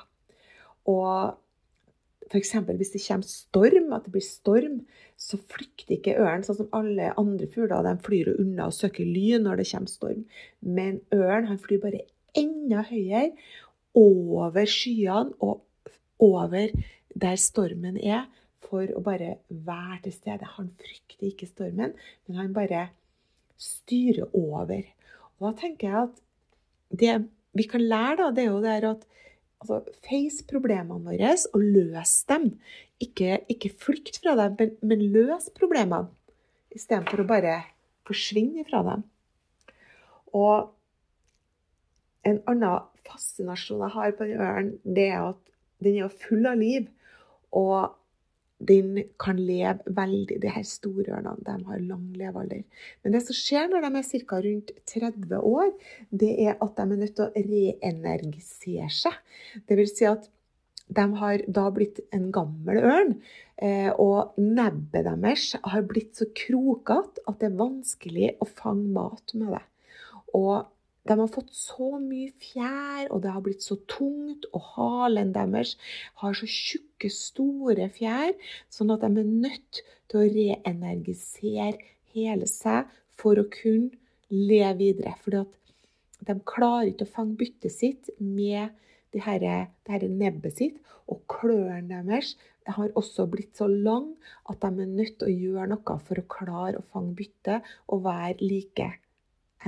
Og 0.91 1.39
F.eks. 2.33 2.53
hvis 2.65 2.95
det 2.95 3.03
kommer 3.05 3.29
storm, 3.29 3.93
at 3.93 4.07
det 4.07 4.13
blir 4.15 4.25
storm, 4.25 4.79
så 5.21 5.37
flykter 5.37 5.99
ikke 5.99 6.17
ørnen 6.17 6.45
sånn 6.47 6.63
som 6.63 6.71
alle 6.77 7.11
andre 7.21 7.49
fugler. 7.53 7.85
De 7.85 7.93
flyr 8.07 8.33
unna 8.39 8.71
og 8.71 8.77
søker 8.77 9.05
ly 9.05 9.37
når 9.43 9.61
det 9.61 9.69
kommer 9.69 9.93
storm. 9.93 10.23
Men 10.61 11.03
ørn 11.13 11.51
han 11.51 11.61
flyr 11.61 11.83
bare 11.83 12.07
enda 12.39 12.87
høyere 12.89 13.35
over 13.99 14.65
skyene 14.71 15.37
og 15.45 15.61
over 16.23 16.73
der 17.13 17.37
stormen 17.37 17.99
er, 18.01 18.25
for 18.63 18.89
å 18.97 19.03
bare 19.05 19.37
være 19.49 20.01
til 20.07 20.17
stede. 20.17 20.49
Han 20.57 20.71
frykter 20.81 21.29
ikke 21.29 21.51
stormen, 21.51 21.95
men 22.27 22.39
han 22.39 22.55
bare 22.57 22.89
styrer 23.61 24.31
over. 24.37 24.85
Og 25.39 25.49
da 25.49 25.53
tenker 25.63 25.89
jeg 25.89 26.03
at 26.09 26.21
det 27.03 27.15
vi 27.53 27.67
kan 27.69 27.85
lære, 27.85 28.19
da, 28.23 28.31
det 28.33 28.45
er 28.45 28.51
jo 28.51 28.63
det 28.65 28.77
at 28.89 29.07
altså, 29.63 29.81
face 30.07 30.47
problemene 30.49 31.05
våre 31.05 31.35
og 31.53 31.61
løs 31.61 32.15
dem. 32.31 32.53
Ikke, 33.03 33.41
ikke 33.51 33.73
flykt 33.83 34.23
fra 34.23 34.37
dem, 34.39 34.57
men, 34.59 34.77
men 34.81 35.07
løs 35.15 35.51
problemene 35.57 36.09
istedenfor 36.73 37.25
å 37.25 37.29
bare 37.29 37.57
forsvinne 38.09 38.65
fra 38.69 38.81
dem. 38.87 39.05
Og 40.33 40.71
en 42.29 42.39
annen 42.49 42.89
fascinasjon 43.07 43.83
jeg 43.85 43.95
har 43.97 44.15
på 44.17 44.29
den 44.31 44.41
ørnen, 44.41 44.77
det 44.85 45.09
er 45.11 45.33
at 45.33 45.41
den 45.83 45.99
er 45.99 46.15
full 46.23 46.47
av 46.49 46.61
liv. 46.61 46.87
Og 47.53 47.93
den 48.69 48.99
kan 49.21 49.41
leve 49.41 49.95
veldig 49.97 50.39
De 50.43 50.51
her 50.55 50.67
store 50.67 51.17
ørnene 51.17 51.43
de 51.47 51.69
har 51.69 51.81
lang 51.87 52.05
levealder. 52.19 52.63
Men 53.03 53.17
det 53.17 53.23
som 53.27 53.37
skjer 53.37 53.71
når 53.71 53.87
de 53.87 53.91
er 53.99 54.27
ca. 54.29 54.43
rundt 54.47 54.71
30 54.93 55.39
år, 55.39 55.73
det 56.11 56.33
er 56.47 56.55
at 56.55 56.77
de 56.77 56.85
er 56.85 57.03
nødt 57.03 57.17
til 57.19 57.27
å 57.27 57.47
reenergisere 57.49 58.91
seg. 58.93 59.19
Det 59.67 59.79
vil 59.79 59.91
si 59.91 60.07
at 60.09 60.29
de 60.93 61.07
har 61.19 61.43
da 61.49 61.69
blitt 61.73 62.03
en 62.13 62.29
gammel 62.35 62.81
ørn, 62.83 63.15
eh, 63.57 63.91
og 63.91 64.37
nebbet 64.37 65.07
deres 65.09 65.53
har 65.63 65.87
blitt 65.89 66.19
så 66.19 66.29
krokete 66.37 67.23
at 67.27 67.41
det 67.41 67.49
er 67.49 67.61
vanskelig 67.61 68.33
å 68.43 68.49
fange 68.49 68.91
mat 68.93 69.35
med 69.39 69.55
det. 69.57 69.65
Og 70.37 70.69
de 71.09 71.19
har 71.19 71.31
fått 71.35 71.51
så 71.57 71.97
mye 71.99 72.31
fjær, 72.43 73.09
og 73.11 73.23
det 73.25 73.33
har 73.35 73.43
blitt 73.43 73.65
så 73.65 73.77
tungt, 73.91 74.47
og 74.55 74.69
halen 74.77 75.33
deres 75.35 75.75
har 76.23 76.37
så 76.39 76.47
tjukke, 76.47 77.11
store 77.11 77.89
fjær, 77.91 78.37
sånn 78.71 78.93
at 78.95 79.03
de 79.03 79.11
er 79.25 79.33
nødt 79.47 79.83
til 80.11 80.21
å 80.21 80.29
reenergisere 80.37 81.75
hele 82.15 82.47
seg 82.51 82.91
for 83.19 83.41
å 83.41 83.49
kunne 83.51 83.91
leve 84.31 84.79
videre. 84.85 85.17
Fordi 85.25 85.43
at 85.43 85.59
de 86.29 86.39
klarer 86.47 86.93
ikke 86.93 87.09
å 87.09 87.15
fange 87.17 87.39
byttet 87.41 87.75
sitt 87.75 88.15
med 88.21 88.71
det 89.13 89.25
her, 89.27 89.43
det 89.43 90.09
nebbet 90.09 90.63
sitt. 90.63 90.79
Og 91.11 91.25
klørne 91.29 92.05
deres 92.07 92.37
har 92.63 92.95
også 92.95 93.27
blitt 93.27 93.59
så 93.59 93.67
lang 93.67 94.13
at 94.49 94.63
de 94.63 94.71
er 94.71 94.93
nødt 94.95 95.19
til 95.19 95.29
å 95.29 95.39
gjøre 95.47 95.71
noe 95.75 95.97
for 96.07 96.21
å 96.21 96.29
klare 96.31 96.79
å 96.79 96.91
fange 96.95 97.17
byttet 97.19 97.73
og 97.91 98.05
være 98.07 98.39
like 98.39 98.93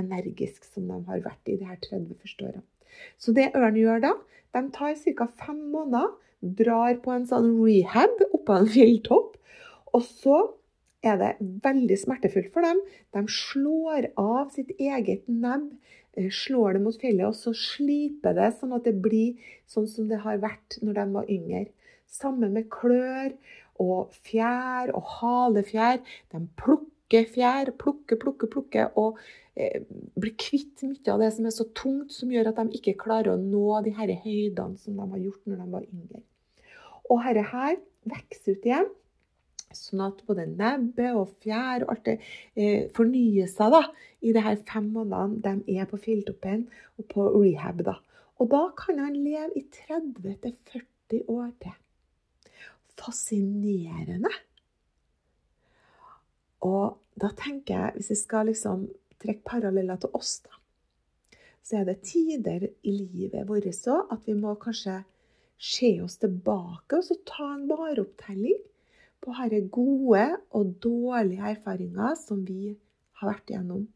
energisk 0.00 0.66
som 0.68 0.88
de 0.90 1.00
har 1.08 1.22
vært 1.24 1.50
i 1.50 1.58
de 1.60 1.68
her 1.68 1.80
30 1.82 2.18
første 2.20 2.48
årene. 2.48 2.64
Så 3.18 3.34
det 3.36 3.50
ørn 3.58 3.78
gjør 3.78 4.02
da, 4.04 4.12
de 4.54 4.62
tar 4.74 4.94
ca. 5.18 5.26
fem 5.40 5.60
måneder, 5.72 6.12
drar 6.44 6.98
på 7.02 7.14
en 7.14 7.24
sånn 7.26 7.54
rehab 7.62 8.20
oppå 8.30 8.58
en 8.58 8.68
fjelltopp, 8.68 9.38
og 9.96 10.04
så 10.04 10.38
er 11.04 11.18
det 11.20 11.32
veldig 11.64 11.96
smertefullt 12.00 12.52
for 12.54 12.64
dem. 12.64 12.80
De 13.14 13.24
slår 13.30 14.10
av 14.20 14.52
sitt 14.54 14.72
eget 14.78 15.26
nebb, 15.28 15.70
eh, 16.16 16.30
slår 16.30 16.76
det 16.76 16.84
mot 16.84 17.00
fjellet, 17.00 17.26
og 17.28 17.36
så 17.36 17.52
sliper 17.56 18.36
det 18.36 18.54
sånn 18.58 18.74
at 18.76 18.84
det 18.84 18.96
blir 19.02 19.36
sånn 19.66 19.88
som 19.88 20.08
det 20.08 20.22
har 20.24 20.40
vært 20.42 20.78
når 20.82 21.00
de 21.00 21.06
var 21.18 21.30
yngre. 21.30 21.66
Samme 22.06 22.50
med 22.52 22.70
klør 22.70 23.34
og 23.80 24.12
fjær 24.24 24.92
og 24.94 25.04
halefjær. 25.18 26.00
De 26.32 26.46
plukker 26.56 26.93
fjær, 27.30 27.70
plukke, 27.78 28.18
plukke, 28.18 28.50
plukke, 28.50 28.88
og 28.98 29.20
Eh, 29.54 29.84
blir 30.18 30.34
kvitt 30.34 30.82
mye 30.82 31.12
av 31.12 31.20
det 31.22 31.30
som 31.36 31.46
er 31.46 31.52
så 31.54 31.68
tungt, 31.78 32.10
som 32.10 32.30
gjør 32.32 32.50
at 32.50 32.56
de 32.58 32.74
ikke 32.74 32.96
klarer 32.98 33.36
å 33.36 33.38
nå 33.38 33.78
de 33.86 33.92
her 33.94 34.10
høydene 34.24 34.80
som 34.82 34.96
de 34.98 35.04
har 35.12 35.20
gjort 35.22 35.46
når 35.46 35.60
de 35.60 35.66
var 35.76 35.84
yngre. 35.86 36.22
Og 37.06 37.20
dette 37.22 37.44
her 37.52 37.76
vokser 38.10 38.56
ut 38.56 38.66
igjen, 38.66 38.88
sånn 39.74 40.02
at 40.08 40.24
både 40.26 40.48
nebbet 40.50 41.20
og 41.20 41.36
fjær 41.44 41.84
og 41.84 41.92
alt 41.94 42.02
det 42.08 42.16
eh, 42.58 42.90
fornyer 42.96 43.46
seg 43.50 43.76
da, 43.76 43.84
i 44.26 44.34
de 44.34 44.42
her 44.42 44.58
fem 44.66 44.88
månedene 44.90 45.62
de 45.62 45.78
er 45.78 45.86
på 45.90 46.00
fjelltoppen 46.02 46.66
og 46.98 47.06
på 47.14 47.28
rehab. 47.36 47.84
da. 47.86 47.94
Og 48.42 48.50
da 48.50 48.64
kan 48.74 48.98
han 49.04 49.14
leve 49.14 49.54
i 49.54 49.62
30-40 49.70 51.30
år 51.30 51.54
til. 51.62 51.78
Fascinerende. 52.98 54.34
Og 56.64 56.98
da 57.20 57.30
tenker 57.38 57.74
jeg, 57.76 57.94
hvis 57.96 58.12
jeg 58.14 58.20
skal 58.20 58.48
liksom 58.50 58.86
trekke 59.22 59.44
paralleller 59.46 60.00
til 60.00 60.14
oss, 60.16 60.38
da, 60.44 60.60
så 61.64 61.80
er 61.80 61.88
det 61.88 62.02
tider 62.04 62.66
i 62.84 62.92
livet 62.92 63.48
vårt 63.48 63.70
så 63.76 64.02
at 64.12 64.26
vi 64.28 64.36
må 64.36 64.52
kanskje 64.60 64.98
se 65.56 65.94
oss 66.04 66.18
tilbake 66.20 66.98
og 66.98 67.06
så 67.06 67.16
ta 67.24 67.46
en 67.54 67.68
vareopptelling 67.70 68.58
på 69.24 69.34
disse 69.48 69.68
gode 69.72 70.24
og 70.52 70.74
dårlige 70.84 71.52
erfaringer 71.54 72.16
som 72.20 72.42
vi 72.44 72.74
har 73.20 73.30
vært 73.30 73.52
igjennom. 73.52 73.86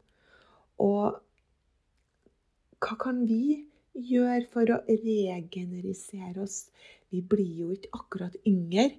Og 0.81 1.19
hva 2.79 2.95
kan 2.97 3.25
vi 3.29 3.59
gjøre 3.93 4.47
for 4.49 4.71
å 4.73 4.79
regenerisere 4.87 6.41
oss? 6.41 6.69
Vi 7.11 7.21
blir 7.21 7.53
jo 7.61 7.69
ikke 7.75 7.91
akkurat 7.99 8.37
yngre. 8.47 8.89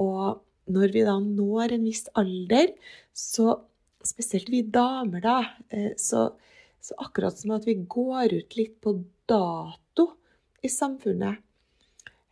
Og 0.00 0.40
når 0.72 0.92
vi 0.94 1.04
da 1.06 1.16
når 1.22 1.76
en 1.76 1.86
viss 1.86 2.06
alder, 2.18 2.72
så 3.14 3.54
spesielt 4.06 4.50
vi 4.52 4.62
damer, 4.62 5.22
da, 5.24 5.38
eh, 5.70 5.92
så, 5.98 6.28
så, 6.82 6.96
akkurat 7.02 7.38
som 7.38 7.56
at 7.56 7.66
vi 7.66 7.78
går 7.82 8.34
ut 8.36 8.58
litt 8.58 8.78
på 8.82 8.96
dato 9.28 10.10
i 10.62 10.70
samfunnet. 10.70 11.42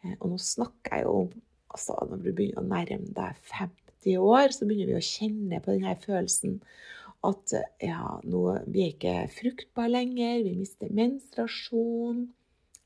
Eh, 0.03 0.17
og 0.21 0.35
nå 0.35 0.41
snakker 0.41 0.99
jeg 0.99 1.09
jo 1.09 1.17
om 1.25 1.35
altså 1.75 1.97
Når 2.07 2.21
du 2.23 2.29
begynner 2.31 2.61
å 2.61 2.69
nærme 2.71 3.09
deg 3.17 3.39
50 3.51 4.19
år, 4.23 4.53
så 4.55 4.63
begynner 4.63 4.93
vi 4.93 4.95
å 4.95 5.03
kjenne 5.03 5.59
på 5.59 5.73
denne 5.73 5.97
følelsen 5.99 6.61
at 7.27 7.55
ja, 7.83 8.13
nå, 8.23 8.43
vi 8.71 8.85
er 8.85 8.93
ikke 8.93 9.15
fruktbare 9.33 9.91
lenger, 9.91 10.45
vi 10.45 10.53
mister 10.59 10.93
menstruasjon. 10.95 12.21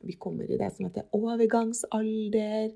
Vi 0.08 0.14
kommer 0.22 0.48
i 0.48 0.56
det 0.56 0.70
som 0.72 0.86
heter 0.86 1.08
overgangsalder. 1.18 2.70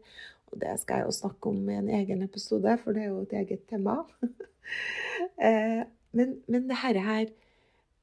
Og 0.52 0.60
det 0.60 0.74
skal 0.82 1.00
jeg 1.00 1.08
jo 1.08 1.16
snakke 1.16 1.52
om 1.52 1.60
i 1.70 1.78
en 1.78 1.90
egen 2.00 2.24
episode, 2.24 2.76
for 2.82 2.94
det 2.94 3.06
er 3.06 3.10
jo 3.10 3.22
et 3.24 3.36
eget 3.40 3.64
tema. 3.70 4.02
eh, 5.48 5.82
men, 6.12 6.36
men 6.46 6.68
det 6.68 6.80
her, 6.82 6.98
her 7.00 7.30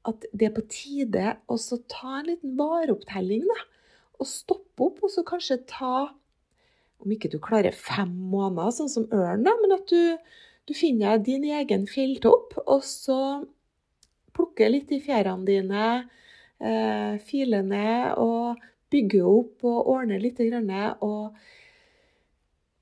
at 0.08 0.24
det 0.32 0.48
er 0.48 0.56
på 0.56 0.64
tide 0.72 1.34
å 1.46 1.58
ta 1.90 2.16
en 2.18 2.30
liten 2.32 2.56
vareopptelling, 2.58 3.44
da. 3.46 3.60
Og 4.20 4.28
stoppe 4.28 4.88
opp, 4.88 4.98
og 5.04 5.12
så 5.12 5.24
kanskje 5.26 5.62
ta 5.70 6.10
Om 7.00 7.14
ikke 7.14 7.30
du 7.32 7.38
klarer 7.40 7.72
fem 7.72 8.10
måneder, 8.28 8.74
sånn 8.76 8.90
som 8.92 9.06
ørn, 9.16 9.46
da, 9.46 9.54
men 9.62 9.70
at 9.72 9.86
du, 9.88 10.18
du 10.68 10.74
finner 10.76 11.16
din 11.24 11.46
egen 11.48 11.86
fjelltopp, 11.88 12.58
og 12.66 12.82
så 12.84 13.16
plukker 14.36 14.68
litt 14.68 14.92
i 14.92 14.98
fjærene 15.00 15.46
dine, 15.48 15.86
eh, 16.60 17.16
filer 17.24 17.64
ned 17.64 18.20
og 18.20 18.60
bygger 18.92 19.30
opp 19.30 19.64
og 19.70 19.88
ordner 19.94 20.20
litt. 20.20 20.42
Og 21.00 21.40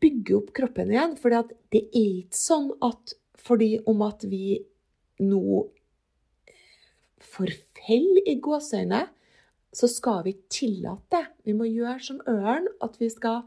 bygger 0.02 0.40
opp 0.40 0.52
kroppen 0.56 0.92
igjen. 0.92 1.16
For 1.20 1.34
det 1.34 1.82
er 1.82 1.90
ikke 2.00 2.38
sånn 2.38 2.72
at 2.84 3.16
fordi 3.48 3.76
om 3.88 4.02
at 4.04 4.24
vi 4.28 4.58
nå 5.24 5.62
forfeller 7.22 8.28
i 8.28 8.36
gåseøyne, 8.42 9.04
så 9.74 9.88
skal 9.90 10.24
vi 10.26 10.34
tillate 10.50 11.12
det. 11.12 11.24
Vi 11.46 11.54
må 11.56 11.68
gjøre 11.68 12.00
som 12.02 12.20
ørn, 12.28 12.66
at 12.82 12.96
vi 13.00 13.10
skal 13.12 13.44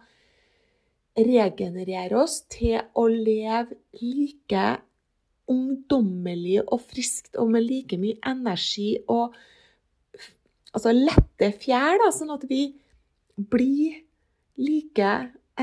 regenerere 1.17 2.21
oss 2.21 2.41
til 2.51 2.79
å 2.95 3.07
leve 3.11 3.75
like 3.99 4.65
ungdommelig 5.51 6.61
og 6.61 6.79
friskt 6.87 7.35
og 7.41 7.51
med 7.51 7.65
like 7.65 7.97
mye 7.99 8.19
energi 8.27 8.93
og 9.11 9.35
altså 10.71 10.93
lette 10.95 11.51
fjær, 11.59 11.99
da, 11.99 12.11
sånn 12.15 12.31
at 12.31 12.45
vi 12.47 12.63
blir 13.35 13.99
like 14.61 15.11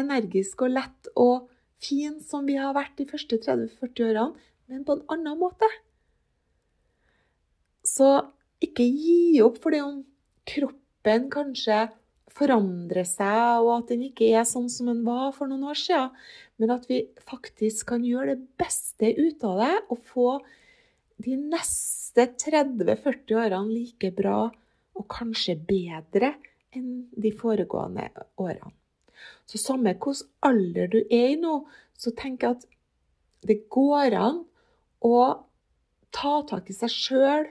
energiske 0.00 0.67
og 0.67 0.75
lett 0.76 1.11
og 1.14 1.49
fin 1.83 2.19
som 2.25 2.47
vi 2.49 2.57
har 2.59 2.75
vært 2.76 2.97
de 2.99 3.07
første 3.09 3.38
30-40 3.45 4.09
årene, 4.09 4.49
men 4.69 4.85
på 4.85 4.97
en 4.99 5.05
annen 5.14 5.38
måte. 5.40 5.69
Så 7.87 8.09
ikke 8.64 8.85
gi 8.85 9.38
opp 9.45 9.61
fordi 9.62 9.81
om 9.85 10.02
kroppen 10.49 11.28
kanskje 11.33 11.87
forandrer 12.38 13.07
seg, 13.09 13.64
og 13.64 13.73
at 13.78 13.93
den 13.93 14.05
ikke 14.09 14.31
er 14.37 14.47
sånn 14.49 14.69
som 14.73 14.90
den 14.90 15.02
var 15.07 15.33
for 15.37 15.50
noen 15.50 15.67
år 15.71 15.78
siden. 15.78 16.14
Men 16.59 16.75
at 16.75 16.87
vi 16.90 17.05
faktisk 17.28 17.88
kan 17.93 18.05
gjøre 18.07 18.35
det 18.35 18.49
beste 18.61 19.12
ut 19.19 19.45
av 19.47 19.62
det 19.62 19.75
og 19.88 20.02
få 20.11 20.28
de 21.23 21.35
neste 21.38 22.28
30-40 22.38 23.38
årene 23.38 23.73
like 23.73 24.11
bra 24.14 24.40
og 24.99 25.07
kanskje 25.11 25.57
bedre 25.69 26.35
enn 26.75 27.09
de 27.14 27.33
foregående 27.35 28.11
årene. 28.38 28.78
Så 29.49 29.61
samme 29.61 29.95
hvilken 29.95 30.29
alder 30.45 30.91
du 30.93 31.01
er 31.05 31.35
i 31.35 31.41
nå, 31.41 31.63
så 31.99 32.13
tenk 32.17 32.45
at 32.47 32.67
det 33.47 33.65
går 33.73 34.17
an 34.19 34.43
å 35.05 35.19
ta 36.15 36.39
tak 36.49 36.71
i 36.71 36.77
seg 36.77 36.93
sjøl 36.93 37.47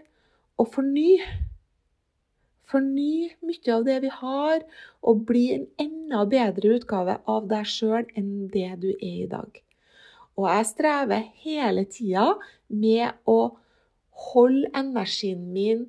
og 0.58 0.72
fornye. 0.74 1.26
Forny 2.68 3.30
mye 3.48 3.72
av 3.72 3.86
det 3.88 4.02
vi 4.04 4.10
har, 4.12 4.64
og 5.00 5.24
bli 5.30 5.46
en 5.56 5.68
enda 5.80 6.26
bedre 6.28 6.74
utgave 6.76 7.16
av 7.30 7.48
deg 7.48 7.70
sjøl 7.72 8.10
enn 8.20 8.50
det 8.52 8.74
du 8.82 8.90
er 8.92 9.22
i 9.24 9.30
dag. 9.32 9.62
Og 10.38 10.50
jeg 10.52 10.68
strever 10.74 11.30
hele 11.46 11.86
tida 11.90 12.34
med 12.68 13.16
å 13.26 13.56
holde 14.34 14.68
energien 14.76 15.48
min, 15.54 15.88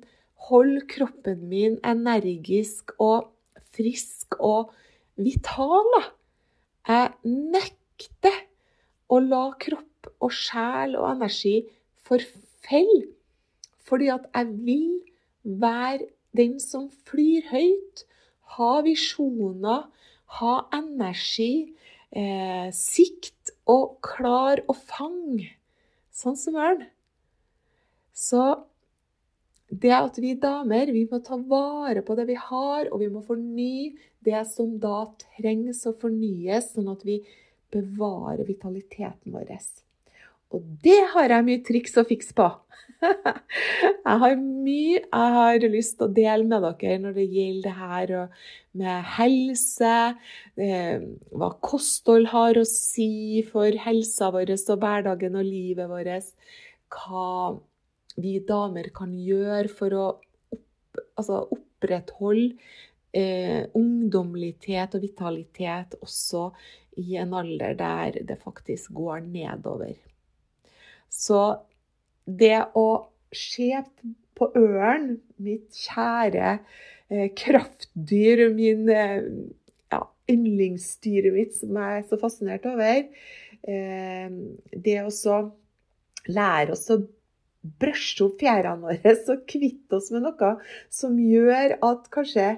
holde 0.49 0.85
kroppen 0.89 1.43
min 1.51 1.75
energisk 1.85 2.95
og 2.97 3.27
frisk 3.75 4.39
og 4.39 4.71
vital. 5.19 5.89
Jeg 6.89 7.11
nekter 7.25 8.45
å 9.11 9.19
la 9.23 9.45
kropp 9.61 10.09
og 10.19 10.33
sjel 10.33 10.95
og 10.99 11.09
energi 11.11 11.59
forfelle, 12.07 13.07
fordi 13.85 14.09
at 14.13 14.27
jeg 14.33 14.53
vil 14.65 14.95
være 15.43 16.09
den 16.37 16.57
som 16.61 16.89
flyr 17.09 17.47
høyt, 17.51 18.05
ha 18.55 18.71
visjoner, 18.85 19.87
ha 20.39 20.55
energi, 20.73 21.73
eh, 22.11 22.69
sikt 22.73 23.53
og 23.69 23.99
klar 24.05 24.61
å 24.67 24.75
fange, 24.77 25.49
sånn 26.13 26.37
som 26.37 26.57
ørn. 26.57 26.85
Så 28.13 28.43
det 29.69 29.93
at 29.93 30.17
vi 30.17 30.33
damer 30.41 30.89
vi 30.93 31.05
må 31.09 31.19
ta 31.25 31.37
vare 31.37 32.01
på 32.05 32.15
det 32.17 32.25
vi 32.29 32.37
har, 32.39 32.89
og 32.89 33.03
vi 33.03 33.09
må 33.11 33.21
fornye 33.25 33.91
det 34.25 34.41
som 34.49 34.77
da 34.81 35.05
trengs 35.37 35.85
å 35.87 35.93
fornyes, 35.99 36.73
sånn 36.73 36.89
at 36.91 37.05
vi 37.07 37.21
bevarer 37.73 38.47
vitaliteten 38.47 39.35
vår. 39.35 39.53
Og 40.49 40.65
det 40.83 41.01
har 41.13 41.29
jeg 41.29 41.45
mye 41.45 41.61
triks 41.65 41.93
og 42.01 42.09
fiks 42.09 42.33
på. 42.35 42.47
jeg 43.05 44.15
har 44.23 44.33
mye 44.39 44.97
jeg 44.97 45.33
har 45.35 45.65
lyst 45.71 45.99
til 45.99 46.09
å 46.09 46.13
dele 46.17 46.47
med 46.49 46.65
dere 46.65 46.97
når 47.03 47.13
det 47.15 47.27
gjelder 47.29 47.67
det 47.67 47.75
her 47.77 48.13
med 48.79 49.05
helse, 49.17 49.93
eh, 50.57 51.05
hva 51.31 51.51
kosthold 51.63 52.29
har 52.33 52.59
å 52.59 52.65
si 52.67 53.45
for 53.49 53.77
helsa 53.85 54.31
vår 54.33 54.55
og 54.57 54.81
hverdagen 54.81 55.37
og 55.39 55.47
livet 55.47 55.89
vårt. 55.89 56.33
Hva 56.89 57.29
vi 58.19 58.37
damer 58.45 58.91
kan 58.95 59.13
gjøre 59.15 59.71
for 59.71 59.95
å 59.95 60.05
opp, 60.55 61.01
altså 61.19 61.41
opprettholde 61.55 62.57
eh, 63.15 63.65
ungdommelitet 63.77 64.95
og 64.97 65.03
vitalitet 65.05 65.95
også 66.03 66.49
i 66.99 67.17
en 67.21 67.33
alder 67.37 67.75
der 67.79 68.19
det 68.27 68.39
faktisk 68.43 68.93
går 68.97 69.23
nedover. 69.25 69.95
Så 71.09 71.41
det 72.25 72.59
å 72.77 73.09
se 73.33 73.71
på 74.37 74.49
ørn, 74.55 75.17
mitt 75.41 75.75
kjære 75.75 76.57
eh, 77.09 77.29
kraftdyr, 77.37 78.45
min 78.55 78.89
eh, 78.93 79.21
ja, 79.91 80.03
yndlingsdyret 80.31 81.35
mitt 81.35 81.55
som 81.57 81.79
jeg 81.79 82.01
er 82.01 82.05
så 82.09 82.19
fascinert 82.21 82.67
over 82.69 83.01
eh, 83.63 84.35
Det 84.71 84.97
å 85.03 85.39
lære 86.29 86.75
oss 86.75 86.85
å 86.93 86.99
brøsje 87.79 88.25
opp 88.25 88.39
fjærene 88.39 88.87
våre 88.87 89.13
og 89.33 89.45
kvitte 89.49 89.99
oss 89.99 90.09
med 90.15 90.25
noe 90.27 90.55
som 90.93 91.17
gjør 91.19 91.77
at 91.85 92.09
kanskje 92.13 92.49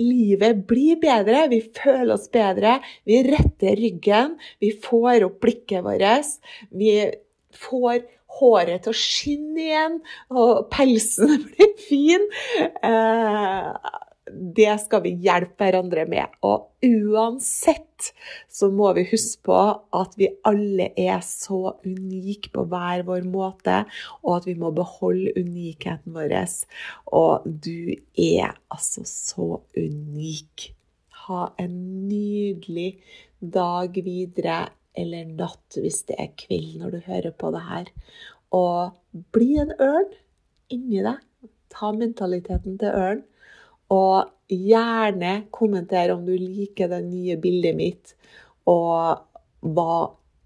livet 0.00 0.62
blir 0.68 0.96
bedre, 1.00 1.46
vi 1.52 1.60
føler 1.76 2.14
oss 2.14 2.30
bedre, 2.32 2.78
vi 3.08 3.20
retter 3.26 3.76
ryggen, 3.76 4.38
vi 4.60 4.72
får 4.72 5.26
opp 5.26 5.40
blikket 5.44 5.84
vårt. 5.84 6.38
Vi 6.72 6.94
får 7.60 8.06
håret 8.40 8.84
til 8.84 8.94
å 8.94 8.96
skinne 8.96 9.64
igjen, 9.66 9.98
og 10.32 10.70
pelsen 10.72 11.34
blir 11.50 11.74
fin. 11.88 12.24
Eh, 12.86 13.90
det 14.30 14.72
skal 14.82 15.02
vi 15.04 15.14
hjelpe 15.24 15.66
hverandre 15.66 16.06
med. 16.10 16.36
Og 16.46 16.70
uansett 16.86 18.10
så 18.50 18.70
må 18.72 18.92
vi 18.96 19.06
huske 19.10 19.44
på 19.50 19.58
at 20.00 20.16
vi 20.20 20.30
alle 20.48 20.90
er 20.98 21.20
så 21.24 21.76
unike 21.84 22.52
på 22.54 22.64
hver 22.70 23.04
vår 23.08 23.26
måte, 23.28 23.82
og 24.24 24.40
at 24.40 24.48
vi 24.48 24.56
må 24.58 24.72
beholde 24.76 25.34
unikheten 25.38 26.16
vår. 26.16 26.36
Og 27.16 27.46
du 27.46 27.94
er 28.16 28.54
altså 28.72 29.04
så 29.08 29.48
unik. 29.76 30.70
Ha 31.26 31.50
en 31.60 31.74
nydelig 32.08 32.92
dag 33.40 33.96
videre 34.04 34.68
eller 34.98 35.28
natt 35.28 35.78
hvis 35.78 36.02
det 36.08 36.16
er 36.18 36.32
kveld 36.38 36.80
når 36.80 36.96
du 36.96 37.00
hører 37.06 37.34
på 37.36 37.52
det 37.54 37.62
her. 37.68 37.90
Og 38.56 38.96
bli 39.34 39.54
en 39.62 39.74
ørn 39.78 40.10
inni 40.74 41.02
deg. 41.04 41.20
Ta 41.70 41.92
mentaliteten 41.94 42.78
til 42.80 42.96
ørn. 42.96 43.22
Og 43.90 44.30
gjerne 44.50 45.46
kommenter 45.54 46.12
om 46.14 46.22
du 46.26 46.32
liker 46.34 46.90
det 46.92 47.02
nye 47.06 47.36
bildet 47.40 47.76
mitt. 47.78 48.14
Og 48.70 49.20
hva 49.60 49.98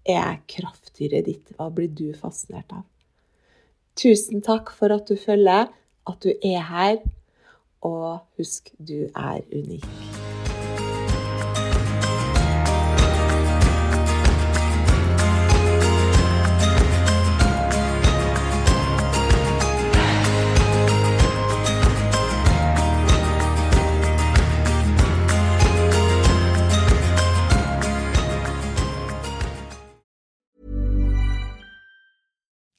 er 0.05 0.41
kraftdyret 0.49 1.29
ditt? 1.29 1.55
Hva 1.57 1.69
blir 1.73 1.91
du 1.93 2.09
fascinert 2.17 2.73
av? 2.73 2.85
Tusen 3.95 4.43
takk 4.43 4.73
for 4.75 4.91
at 4.91 5.07
du 5.07 5.15
følger, 5.19 5.71
at 6.09 6.19
du 6.25 6.33
er 6.35 6.61
her. 6.69 6.99
Og 7.85 8.19
husk, 8.39 8.73
du 8.81 9.05
er 9.13 9.41
unik. 9.53 10.14